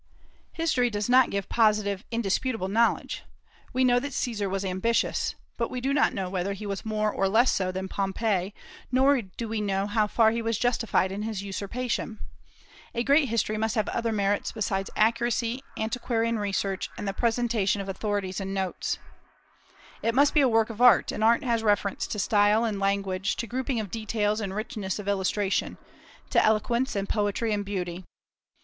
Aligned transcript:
History 0.53 0.89
does 0.89 1.09
not 1.09 1.29
give 1.29 1.47
positive, 1.47 2.03
indisputable 2.09 2.67
knowledge. 2.69 3.21
We 3.71 3.83
know 3.83 3.99
that 3.99 4.13
Caesar 4.15 4.49
was 4.49 4.65
ambitious; 4.65 5.35
but 5.57 5.69
we 5.69 5.79
do 5.79 5.93
not 5.93 6.11
know 6.11 6.27
whether 6.27 6.53
he 6.53 6.65
was 6.65 6.83
more 6.83 7.11
or 7.11 7.29
less 7.29 7.51
so 7.51 7.71
than 7.71 7.87
Pompey, 7.87 8.55
nor 8.91 9.21
do 9.21 9.47
we 9.47 9.61
know 9.61 9.85
how 9.85 10.07
far 10.07 10.31
he 10.31 10.41
was 10.41 10.57
justified 10.57 11.11
in 11.11 11.21
his 11.21 11.43
usurpation. 11.43 12.17
A 12.95 13.03
great 13.03 13.29
history 13.29 13.59
must 13.59 13.75
have 13.75 13.87
other 13.89 14.11
merits 14.11 14.51
besides 14.53 14.89
accuracy, 14.95 15.63
antiquarian 15.77 16.39
research, 16.39 16.89
and 16.97 17.07
presentation 17.15 17.79
of 17.79 17.87
authorities 17.87 18.39
and 18.39 18.55
notes. 18.55 18.97
It 20.01 20.15
must 20.15 20.33
be 20.33 20.41
a 20.41 20.49
work 20.49 20.71
of 20.71 20.81
art; 20.81 21.11
and 21.11 21.23
art 21.23 21.43
has 21.43 21.61
reference 21.61 22.07
to 22.07 22.17
style 22.17 22.63
and 22.65 22.79
language, 22.79 23.35
to 23.35 23.45
grouping 23.45 23.79
of 23.79 23.91
details 23.91 24.41
and 24.41 24.55
richness 24.55 24.97
of 24.97 25.07
illustration, 25.07 25.77
to 26.31 26.43
eloquence 26.43 26.95
and 26.95 27.07
poetry 27.07 27.53
and 27.53 27.63
beauty. 27.63 28.03